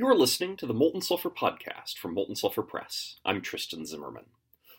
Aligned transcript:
You 0.00 0.06
are 0.06 0.16
listening 0.16 0.56
to 0.56 0.64
the 0.64 0.72
Molten 0.72 1.02
Sulfur 1.02 1.28
Podcast 1.28 1.98
from 1.98 2.14
Molten 2.14 2.34
Sulfur 2.34 2.62
Press. 2.62 3.16
I'm 3.22 3.42
Tristan 3.42 3.84
Zimmerman. 3.84 4.24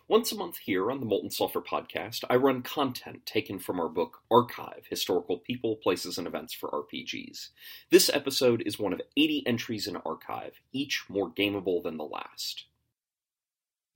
Once 0.07 0.31
a 0.31 0.35
month 0.35 0.57
here 0.57 0.89
on 0.89 0.99
the 0.99 1.05
Molten 1.05 1.29
Sulfur 1.29 1.61
Podcast, 1.61 2.23
I 2.27 2.37
run 2.37 2.63
content 2.63 3.23
taken 3.23 3.59
from 3.59 3.79
our 3.79 3.87
book 3.87 4.23
Archive 4.31 4.87
Historical 4.89 5.37
People, 5.37 5.75
Places, 5.75 6.17
and 6.17 6.25
Events 6.25 6.55
for 6.55 6.71
RPGs. 6.71 7.49
This 7.91 8.09
episode 8.11 8.63
is 8.65 8.79
one 8.79 8.93
of 8.93 9.01
80 9.15 9.45
entries 9.45 9.85
in 9.85 9.95
Archive, 9.97 10.59
each 10.73 11.03
more 11.07 11.29
gameable 11.29 11.83
than 11.83 11.97
the 11.97 12.03
last. 12.03 12.65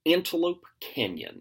Antelope 0.06 0.64
Canyon. 0.78 1.40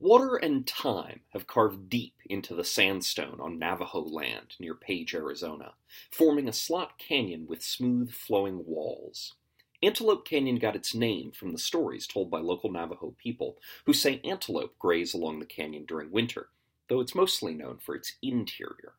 Water 0.00 0.36
and 0.36 0.64
time 0.64 1.22
have 1.30 1.48
carved 1.48 1.90
deep 1.90 2.14
into 2.26 2.54
the 2.54 2.62
sandstone 2.62 3.40
on 3.40 3.58
Navajo 3.58 4.00
land 4.00 4.54
near 4.60 4.74
Page, 4.74 5.12
Arizona, 5.12 5.74
forming 6.08 6.48
a 6.48 6.52
slot 6.52 6.98
canyon 6.98 7.48
with 7.48 7.64
smooth 7.64 8.12
flowing 8.12 8.64
walls. 8.64 9.34
Antelope 9.82 10.24
Canyon 10.24 10.56
got 10.56 10.76
its 10.76 10.94
name 10.94 11.32
from 11.32 11.50
the 11.50 11.58
stories 11.58 12.06
told 12.06 12.30
by 12.30 12.38
local 12.38 12.70
Navajo 12.70 13.16
people 13.18 13.58
who 13.86 13.92
say 13.92 14.20
antelope 14.22 14.78
graze 14.78 15.14
along 15.14 15.40
the 15.40 15.46
canyon 15.46 15.84
during 15.84 16.12
winter, 16.12 16.48
though 16.88 17.00
it's 17.00 17.14
mostly 17.14 17.52
known 17.52 17.78
for 17.78 17.96
its 17.96 18.14
interior. 18.22 18.94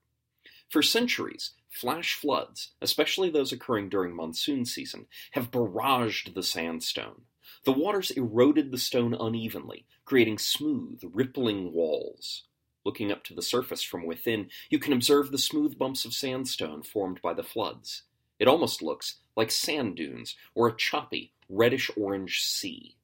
For 0.70 0.84
centuries, 0.84 1.52
flash 1.70 2.14
floods, 2.14 2.72
especially 2.82 3.30
those 3.30 3.54
occurring 3.54 3.88
during 3.88 4.14
monsoon 4.14 4.66
season, 4.66 5.08
have 5.32 5.50
barraged 5.50 6.34
the 6.34 6.44
sandstone. 6.44 7.24
The 7.66 7.74
waters 7.74 8.12
eroded 8.12 8.72
the 8.72 8.78
stone 8.78 9.14
unevenly, 9.14 9.86
creating 10.06 10.38
smooth, 10.38 11.02
rippling 11.04 11.74
walls. 11.74 12.44
Looking 12.86 13.12
up 13.12 13.24
to 13.26 13.34
the 13.34 13.42
surface 13.42 13.84
from 13.84 14.06
within, 14.06 14.50
you 14.70 14.80
can 14.80 14.94
observe 14.94 15.32
the 15.32 15.38
smooth 15.38 15.78
bumps 15.78 16.06
of 16.06 16.14
sandstone 16.14 16.84
formed 16.84 17.22
by 17.22 17.34
the 17.34 17.44
floods. 17.44 18.04
It 18.40 18.48
almost 18.48 18.82
looks 18.82 19.18
like 19.36 19.52
sand 19.52 19.98
dunes 19.98 20.36
or 20.56 20.68
a 20.68 20.76
choppy, 20.76 21.34
reddish 21.50 21.92
orange 21.98 22.42
sea. 22.42 22.96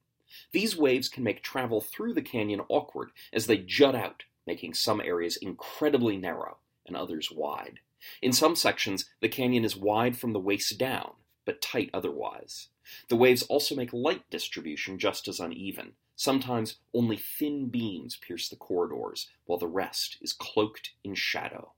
These 0.52 0.78
waves 0.78 1.10
can 1.10 1.24
make 1.24 1.44
travel 1.44 1.82
through 1.82 2.14
the 2.14 2.22
canyon 2.22 2.62
awkward 2.70 3.10
as 3.34 3.48
they 3.48 3.58
jut 3.58 3.96
out, 3.96 4.24
making 4.48 4.74
some 4.74 5.02
areas 5.02 5.38
incredibly 5.38 6.18
narrow 6.18 6.58
and 6.86 6.96
others 6.96 7.30
wide. 7.32 7.80
In 8.22 8.32
some 8.32 8.56
sections, 8.56 9.06
the 9.20 9.30
canyon 9.30 9.66
is 9.66 9.76
wide 9.76 10.18
from 10.18 10.32
the 10.32 10.40
waist 10.40 10.78
down, 10.78 11.14
but 11.46 11.62
tight 11.62 11.90
otherwise. 11.94 12.70
The 13.10 13.16
waves 13.16 13.44
also 13.44 13.76
make 13.76 13.94
light 13.94 14.30
distribution 14.30 15.00
just 15.00 15.28
as 15.28 15.40
uneven. 15.40 15.94
Sometimes 16.16 16.78
only 16.94 17.18
thin 17.18 17.68
beams 17.68 18.16
pierce 18.16 18.48
the 18.48 18.56
corridors, 18.56 19.28
while 19.46 19.58
the 19.60 19.68
rest 19.68 20.18
is 20.22 20.34
cloaked 20.34 20.92
in 21.04 21.16
shadow. 21.16 21.74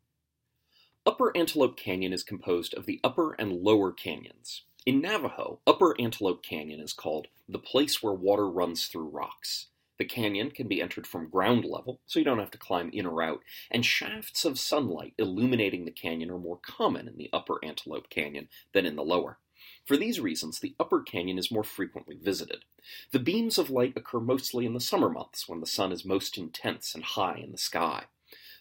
Upper 1.06 1.36
Antelope 1.36 1.78
Canyon 1.78 2.14
is 2.14 2.24
composed 2.24 2.74
of 2.74 2.86
the 2.86 3.00
upper 3.04 3.34
and 3.34 3.64
lower 3.64 3.92
canyons. 3.92 4.64
In 4.86 5.02
Navajo, 5.02 5.60
Upper 5.66 6.00
Antelope 6.00 6.44
Canyon 6.44 6.80
is 6.80 6.94
called 6.94 7.28
the 7.48 7.60
place 7.60 8.04
where 8.04 8.14
water 8.14 8.48
runs 8.50 8.88
through 8.88 9.10
rocks. 9.10 9.68
The 9.98 10.06
canyon 10.06 10.52
can 10.52 10.68
be 10.68 10.82
entered 10.82 11.08
from 11.08 11.30
ground 11.30 11.66
level, 11.66 12.00
so 12.06 12.20
you 12.20 12.26
don't 12.26 12.40
have 12.40 12.52
to 12.52 12.58
climb 12.58 12.92
in 12.94 13.06
or 13.06 13.24
out, 13.24 13.42
and 13.72 13.86
shafts 13.86 14.46
of 14.46 14.60
sunlight 14.60 15.14
illuminating 15.18 15.86
the 15.86 15.92
canyon 15.92 16.30
are 16.30 16.38
more 16.38 16.60
common 16.62 17.08
in 17.08 17.18
the 17.18 17.30
Upper 17.34 17.64
Antelope 17.64 18.10
Canyon 18.10 18.50
than 18.74 18.86
in 18.86 18.96
the 18.96 19.04
lower. 19.04 19.40
For 19.86 19.98
these 19.98 20.20
reasons, 20.20 20.60
the 20.60 20.76
upper 20.80 21.02
canyon 21.02 21.38
is 21.38 21.52
more 21.52 21.64
frequently 21.64 22.16
visited. 22.16 22.66
The 23.12 23.20
beams 23.20 23.58
of 23.58 23.70
light 23.70 23.94
occur 23.96 24.20
mostly 24.20 24.66
in 24.66 24.74
the 24.74 24.80
summer 24.80 25.10
months 25.10 25.48
when 25.48 25.60
the 25.60 25.66
sun 25.66 25.92
is 25.92 26.06
most 26.06 26.38
intense 26.38 26.94
and 26.96 27.04
high 27.04 27.38
in 27.38 27.52
the 27.52 27.58
sky. 27.58 28.06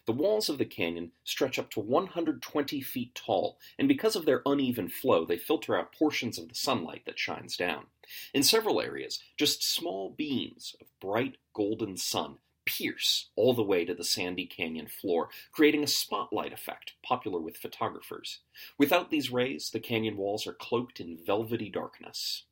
The 0.05 0.13
walls 0.13 0.47
of 0.47 0.57
the 0.57 0.65
canyon 0.65 1.11
stretch 1.25 1.59
up 1.59 1.69
to 1.71 1.81
120 1.81 2.81
feet 2.81 3.13
tall, 3.13 3.59
and 3.77 3.89
because 3.89 4.15
of 4.15 4.25
their 4.25 4.41
uneven 4.45 4.87
flow, 4.87 5.25
they 5.25 5.37
filter 5.37 5.77
out 5.77 5.91
portions 5.91 6.39
of 6.39 6.47
the 6.47 6.55
sunlight 6.55 7.03
that 7.05 7.19
shines 7.19 7.57
down. 7.57 7.87
In 8.33 8.41
several 8.41 8.79
areas, 8.79 9.21
just 9.35 9.61
small 9.61 10.09
beams 10.09 10.77
of 10.79 10.87
bright 11.01 11.35
golden 11.53 11.97
sun 11.97 12.37
pierce 12.77 13.29
all 13.35 13.53
the 13.53 13.63
way 13.63 13.85
to 13.85 13.93
the 13.93 14.03
sandy 14.03 14.45
canyon 14.45 14.87
floor, 14.87 15.29
creating 15.51 15.83
a 15.83 15.87
spotlight 15.87 16.53
effect 16.53 16.93
popular 17.03 17.39
with 17.39 17.57
photographers. 17.57 18.39
Without 18.77 19.09
these 19.09 19.31
rays, 19.31 19.69
the 19.71 19.79
canyon 19.79 20.17
walls 20.17 20.45
are 20.45 20.53
cloaked 20.53 20.99
in 20.99 21.17
velvety 21.17 21.69
darkness. 21.69 22.43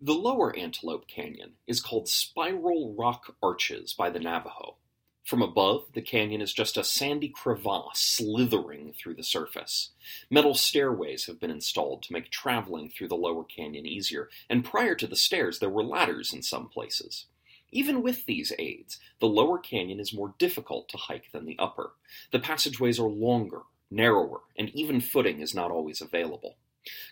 The 0.00 0.14
lower 0.14 0.54
Antelope 0.56 1.06
Canyon 1.06 1.52
is 1.66 1.80
called 1.80 2.08
Spiral 2.08 2.94
Rock 2.94 3.36
Arches 3.42 3.94
by 3.94 4.10
the 4.10 4.20
Navajo. 4.20 4.76
From 5.24 5.40
above, 5.40 5.86
the 5.94 6.02
canyon 6.02 6.42
is 6.42 6.52
just 6.52 6.76
a 6.76 6.84
sandy 6.84 7.30
crevasse 7.30 7.98
slithering 7.98 8.92
through 8.92 9.14
the 9.14 9.22
surface. 9.22 9.90
Metal 10.28 10.52
stairways 10.52 11.24
have 11.26 11.40
been 11.40 11.50
installed 11.50 12.02
to 12.02 12.12
make 12.12 12.30
traveling 12.30 12.90
through 12.90 13.08
the 13.08 13.14
lower 13.16 13.44
canyon 13.44 13.86
easier, 13.86 14.28
and 14.50 14.64
prior 14.64 14.94
to 14.94 15.06
the 15.06 15.16
stairs, 15.16 15.58
there 15.58 15.70
were 15.70 15.82
ladders 15.82 16.34
in 16.34 16.42
some 16.42 16.68
places. 16.68 17.26
Even 17.74 18.02
with 18.02 18.24
these 18.24 18.52
aids, 18.56 19.00
the 19.18 19.26
lower 19.26 19.58
canyon 19.58 19.98
is 19.98 20.14
more 20.14 20.34
difficult 20.38 20.88
to 20.90 20.96
hike 20.96 21.32
than 21.32 21.44
the 21.44 21.58
upper. 21.58 21.94
The 22.30 22.38
passageways 22.38 23.00
are 23.00 23.08
longer, 23.08 23.62
narrower, 23.90 24.42
and 24.56 24.70
even 24.70 25.00
footing 25.00 25.40
is 25.40 25.56
not 25.56 25.72
always 25.72 26.00
available. 26.00 26.56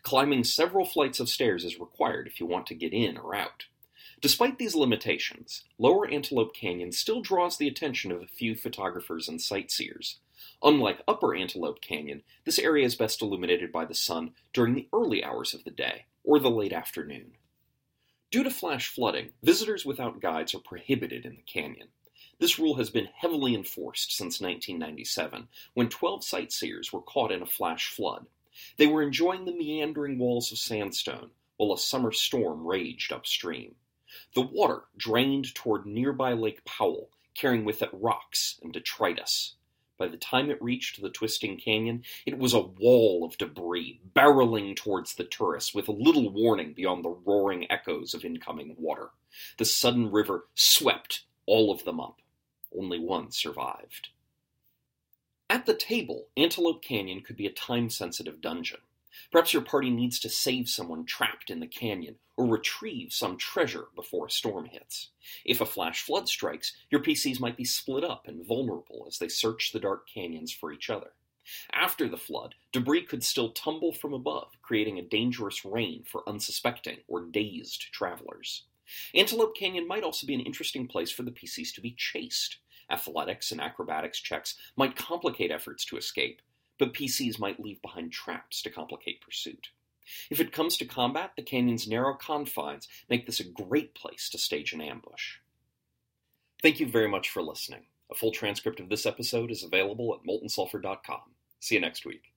Climbing 0.02 0.44
several 0.44 0.84
flights 0.84 1.18
of 1.18 1.28
stairs 1.28 1.64
is 1.64 1.80
required 1.80 2.28
if 2.28 2.38
you 2.38 2.46
want 2.46 2.66
to 2.68 2.76
get 2.76 2.92
in 2.92 3.18
or 3.18 3.34
out. 3.34 3.64
Despite 4.20 4.58
these 4.58 4.76
limitations, 4.76 5.64
Lower 5.78 6.08
Antelope 6.08 6.54
Canyon 6.54 6.92
still 6.92 7.22
draws 7.22 7.56
the 7.56 7.66
attention 7.66 8.12
of 8.12 8.22
a 8.22 8.28
few 8.28 8.54
photographers 8.54 9.28
and 9.28 9.42
sightseers. 9.42 10.20
Unlike 10.62 11.02
Upper 11.08 11.34
Antelope 11.34 11.80
Canyon, 11.80 12.22
this 12.44 12.60
area 12.60 12.86
is 12.86 12.94
best 12.94 13.20
illuminated 13.20 13.72
by 13.72 13.84
the 13.84 13.96
sun 13.96 14.30
during 14.52 14.76
the 14.76 14.88
early 14.92 15.24
hours 15.24 15.54
of 15.54 15.64
the 15.64 15.72
day 15.72 16.04
or 16.22 16.38
the 16.38 16.50
late 16.50 16.72
afternoon. 16.72 17.32
Due 18.32 18.43
to 18.43 18.50
flash 18.50 18.88
flooding, 18.88 19.31
visitors 19.43 19.84
without 19.84 20.19
guides 20.19 20.54
are 20.54 20.59
prohibited 20.60 21.26
in 21.26 21.37
the 21.37 21.43
canyon. 21.43 21.88
This 22.38 22.59
rule 22.59 22.76
has 22.76 22.88
been 22.88 23.10
heavily 23.15 23.54
enforced 23.54 24.10
since 24.10 24.41
1997, 24.41 25.48
when 25.75 25.91
12 25.91 26.25
sightseers 26.25 26.94
were 26.94 27.03
caught 27.03 27.31
in 27.31 27.42
a 27.42 27.47
flash 27.47 27.88
flood. 27.88 28.25
They 28.78 28.87
were 28.87 29.03
enjoying 29.03 29.44
the 29.44 29.54
meandering 29.54 30.19
walls 30.19 30.50
of 30.50 30.56
sandstone 30.56 31.32
while 31.59 31.75
a 31.75 31.78
summer 31.78 32.10
storm 32.10 32.66
raged 32.66 33.12
upstream. 33.12 33.75
The 34.34 34.41
water 34.41 34.84
drained 34.97 35.54
toward 35.54 35.84
nearby 35.84 36.32
Lake 36.32 36.65
Powell, 36.65 37.10
carrying 37.34 37.66
with 37.66 37.82
it 37.82 37.91
rocks 37.92 38.59
and 38.62 38.72
detritus. 38.72 39.56
By 39.98 40.08
the 40.08 40.16
time 40.16 40.50
it 40.50 40.62
reached 40.62 41.00
the 41.00 41.10
twisting 41.10 41.58
canyon, 41.58 42.04
it 42.26 42.38
was 42.38 42.54
a 42.54 42.60
wall 42.60 43.25
of 43.25 43.38
debris, 43.38 44.00
barreling 44.14 44.75
towards 44.75 45.14
the 45.14 45.25
tourists 45.25 45.75
with 45.75 45.88
little 45.88 46.30
warning 46.30 46.72
beyond 46.72 47.04
the 47.04 47.10
roaring 47.10 47.70
echoes 47.70 48.14
of 48.14 48.25
incoming 48.25 48.75
water. 48.78 49.10
The 49.58 49.64
sudden 49.64 50.10
river 50.10 50.48
swept 50.54 51.25
all 51.47 51.70
of 51.70 51.84
them 51.84 52.00
up. 52.00 52.20
Only 52.76 52.98
one 52.98 53.30
survived. 53.30 54.08
At 55.48 55.66
the 55.66 55.75
table, 55.75 56.28
Antelope 56.36 56.82
Canyon 56.82 57.20
could 57.20 57.36
be 57.36 57.47
a 57.47 57.53
time 57.53 57.91
sensitive 57.91 58.41
dungeon. 58.41 58.80
Perhaps 59.30 59.52
your 59.52 59.62
party 59.62 59.90
needs 59.90 60.18
to 60.20 60.28
save 60.28 60.68
someone 60.68 61.04
trapped 61.04 61.50
in 61.50 61.60
the 61.60 61.66
canyon 61.66 62.16
or 62.36 62.46
retrieve 62.46 63.12
some 63.12 63.36
treasure 63.36 63.86
before 63.94 64.26
a 64.26 64.30
storm 64.30 64.66
hits. 64.66 65.10
If 65.44 65.60
a 65.60 65.66
flash 65.66 66.02
flood 66.02 66.28
strikes, 66.28 66.72
your 66.90 67.02
PCs 67.02 67.40
might 67.40 67.56
be 67.56 67.64
split 67.64 68.04
up 68.04 68.26
and 68.26 68.46
vulnerable 68.46 69.04
as 69.06 69.18
they 69.18 69.28
search 69.28 69.72
the 69.72 69.80
dark 69.80 70.08
canyons 70.08 70.52
for 70.52 70.72
each 70.72 70.90
other. 70.90 71.12
After 71.72 72.08
the 72.08 72.16
flood, 72.16 72.54
debris 72.70 73.02
could 73.02 73.24
still 73.24 73.50
tumble 73.50 73.92
from 73.92 74.12
above, 74.12 74.52
creating 74.62 74.98
a 74.98 75.02
dangerous 75.02 75.64
rain 75.64 76.04
for 76.04 76.28
unsuspecting 76.28 76.98
or 77.08 77.22
dazed 77.22 77.92
travelers. 77.92 78.64
Antelope 79.14 79.56
Canyon 79.56 79.86
might 79.86 80.04
also 80.04 80.26
be 80.26 80.34
an 80.34 80.40
interesting 80.40 80.86
place 80.86 81.10
for 81.10 81.22
the 81.22 81.32
PCs 81.32 81.72
to 81.74 81.80
be 81.80 81.94
chased. 81.96 82.58
Athletics 82.90 83.52
and 83.52 83.60
acrobatics 83.60 84.20
checks 84.20 84.56
might 84.76 84.96
complicate 84.96 85.50
efforts 85.50 85.84
to 85.86 85.96
escape, 85.96 86.42
but 86.82 86.94
PCs 86.94 87.38
might 87.38 87.60
leave 87.60 87.81
behind 87.81 88.10
traps 88.10 88.60
to 88.60 88.69
complicate 88.69 89.20
pursuit. 89.20 89.69
If 90.31 90.41
it 90.41 90.50
comes 90.50 90.76
to 90.78 90.84
combat, 90.84 91.31
the 91.37 91.42
canyon's 91.42 91.86
narrow 91.86 92.15
confines 92.15 92.89
make 93.09 93.24
this 93.24 93.39
a 93.39 93.45
great 93.45 93.95
place 93.95 94.28
to 94.30 94.39
stage 94.39 94.72
an 94.72 94.80
ambush. 94.80 95.36
Thank 96.60 96.80
you 96.80 96.89
very 96.89 97.09
much 97.09 97.30
for 97.30 97.41
listening. 97.41 97.84
A 98.10 98.16
full 98.16 98.33
transcript 98.33 98.80
of 98.80 98.89
this 98.89 99.06
episode 99.06 99.53
is 99.53 99.62
available 99.62 100.12
at 100.12 100.28
moltensulfur.com. 100.28 101.36
See 101.60 101.77
you 101.77 101.80
next 101.80 102.04
week. 102.04 102.31